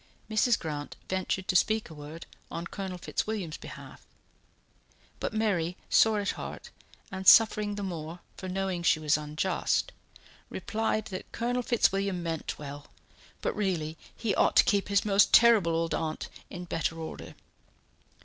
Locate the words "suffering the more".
7.27-8.17